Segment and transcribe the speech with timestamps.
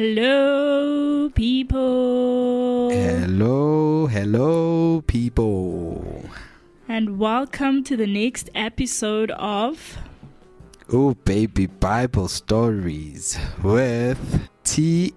[0.00, 2.88] Hello, people.
[2.88, 6.24] Hello, hello, people.
[6.88, 9.98] And welcome to the next episode of
[10.90, 15.12] Oh, baby Bible stories with TNC.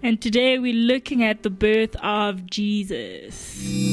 [0.00, 3.87] And today we're looking at the birth of Jesus.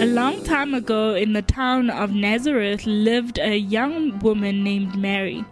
[0.00, 5.44] A long time ago in the town of Nazareth lived a young woman named Mary.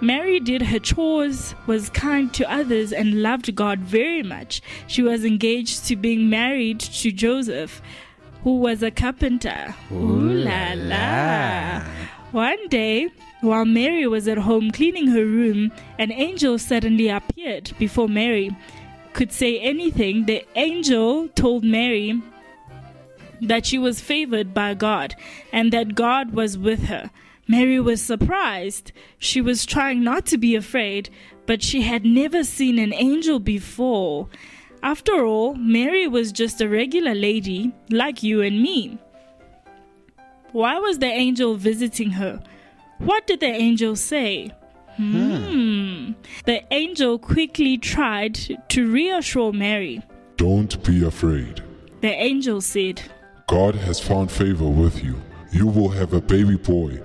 [0.00, 4.62] Mary did her chores, was kind to others, and loved God very much.
[4.86, 7.82] She was engaged to being married to Joseph,
[8.42, 9.74] who was a carpenter.
[9.92, 11.82] Ooh la la.
[12.32, 13.10] One day,
[13.42, 18.56] while Mary was at home cleaning her room, an angel suddenly appeared before Mary
[19.12, 20.24] could say anything.
[20.24, 22.22] The angel told Mary
[23.40, 25.14] that she was favored by God
[25.52, 27.10] and that God was with her.
[27.46, 28.92] Mary was surprised.
[29.18, 31.10] She was trying not to be afraid,
[31.46, 34.28] but she had never seen an angel before.
[34.82, 38.98] After all, Mary was just a regular lady like you and me.
[40.52, 42.42] Why was the angel visiting her?
[42.98, 44.52] What did the angel say?
[44.96, 46.12] Hmm.
[46.44, 50.02] The angel quickly tried to reassure Mary.
[50.36, 51.62] Don't be afraid.
[52.00, 53.02] The angel said,
[53.46, 55.20] God has found favor with you.
[55.52, 57.00] You will have a baby boy,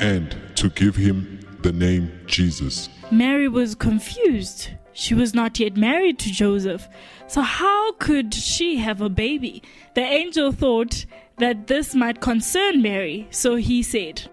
[0.00, 2.88] and to give him the name Jesus.
[3.10, 4.70] Mary was confused.
[4.92, 6.88] She was not yet married to Joseph.
[7.26, 9.62] So, how could she have a baby?
[9.94, 11.06] The angel thought
[11.38, 14.28] that this might concern Mary, so he said,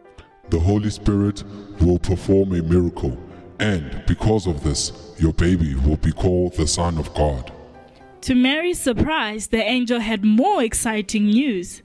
[0.50, 1.44] The Holy Spirit
[1.80, 3.17] will perform a miracle,
[3.59, 7.52] and because of this, your baby will be called the Son of God.
[8.22, 11.82] To Mary's surprise, the angel had more exciting news.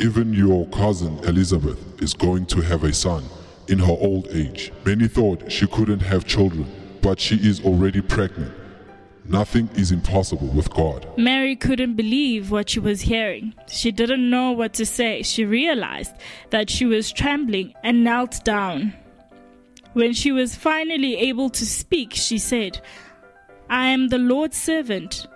[0.00, 3.24] Even your cousin Elizabeth is going to have a son
[3.68, 4.72] in her old age.
[4.86, 6.66] Many thought she couldn't have children,
[7.02, 8.54] but she is already pregnant.
[9.26, 11.06] Nothing is impossible with God.
[11.18, 13.54] Mary couldn't believe what she was hearing.
[13.68, 15.22] She didn't know what to say.
[15.22, 16.14] She realized
[16.50, 18.94] that she was trembling and knelt down.
[19.92, 22.80] When she was finally able to speak, she said,
[23.70, 25.26] I am the Lord's servant,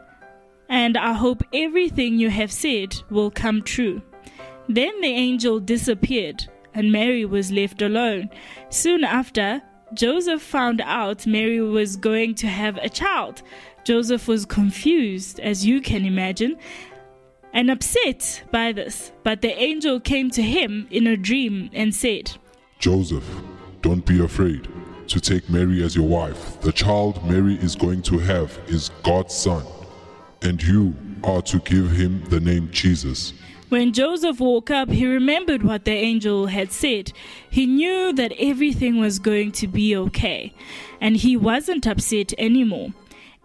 [0.69, 4.03] and I hope everything you have said will come true.
[4.69, 8.31] Then the angel disappeared, and Mary was left alone.
[8.69, 9.63] Soon after,
[9.95, 13.43] Joseph found out Mary was going to have a child.
[13.85, 16.59] Joseph was confused, as you can imagine,
[17.55, 19.13] and upset by this.
[19.25, 22.33] But the angel came to him in a dream and said,
[22.79, 23.25] Joseph,
[23.81, 24.69] don't be afraid
[25.09, 26.61] to take Mary as your wife.
[26.61, 29.65] The child Mary is going to have is God's son,
[30.43, 30.95] and you
[31.25, 33.33] are to give him the name Jesus.
[33.69, 37.13] When Joseph woke up, he remembered what the angel had said.
[37.51, 40.55] He knew that everything was going to be okay,
[41.03, 42.95] and he wasn't upset anymore.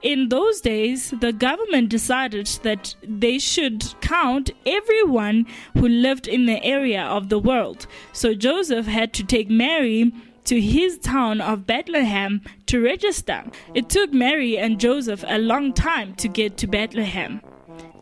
[0.02, 6.62] In those days, the government decided that they should count everyone who lived in the
[6.64, 7.88] area of the world.
[8.12, 10.12] So Joseph had to take Mary
[10.46, 13.44] to his town of Bethlehem to register.
[13.74, 17.42] It took Mary and Joseph a long time to get to Bethlehem.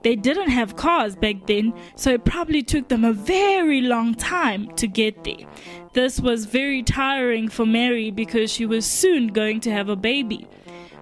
[0.04, 4.74] They didn't have cars back then, so it probably took them a very long time
[4.76, 5.46] to get there.
[5.94, 10.48] This was very tiring for Mary because she was soon going to have a baby.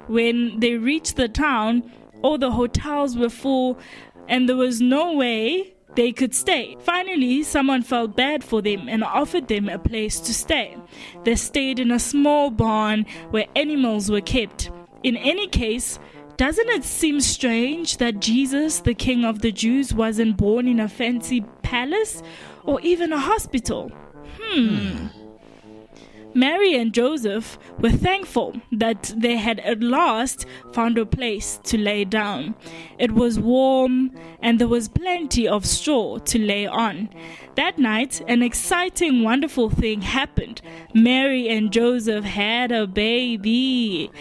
[0.07, 1.89] When they reached the town,
[2.21, 3.79] all the hotels were full
[4.27, 6.77] and there was no way they could stay.
[6.79, 10.77] Finally, someone felt bad for them and offered them a place to stay.
[11.23, 14.71] They stayed in a small barn where animals were kept.
[15.03, 15.99] In any case,
[16.37, 20.87] doesn't it seem strange that Jesus, the King of the Jews, wasn't born in a
[20.87, 22.23] fancy palace
[22.63, 23.91] or even a hospital?
[24.39, 25.07] Hmm.
[26.33, 32.05] Mary and Joseph were thankful that they had at last found a place to lay
[32.05, 32.55] down.
[32.97, 34.11] It was warm
[34.41, 37.09] and there was plenty of straw to lay on.
[37.55, 40.61] That night, an exciting, wonderful thing happened.
[40.93, 44.11] Mary and Joseph had a baby.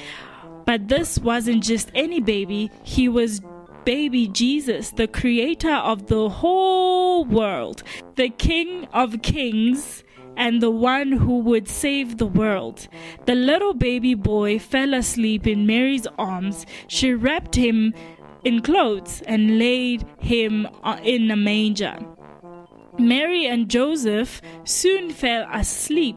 [0.65, 3.41] But this wasn't just any baby, he was
[3.85, 7.83] baby Jesus, the creator of the whole world,
[8.17, 10.05] the King of kings
[10.39, 12.89] and the one who would save the world.
[13.27, 16.65] The little baby boy fell asleep in Mary's arms.
[16.87, 17.93] She wrapped him
[18.45, 21.99] in clothes and laid him uh, in a manger.
[22.99, 26.17] Mary and Joseph soon fell asleep.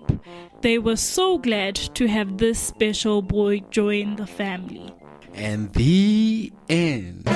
[0.62, 4.94] They were so glad to have this special boy join the family.
[5.34, 7.28] And the end.